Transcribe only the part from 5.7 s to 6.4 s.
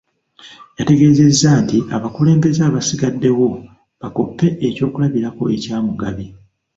Mugabi